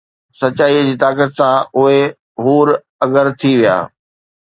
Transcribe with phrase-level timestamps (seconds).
[0.41, 2.01] سچائيءَ جي طاقت سان، اهي
[2.43, 2.67] حُور
[3.05, 3.81] ’اگر‘ ٿي ويا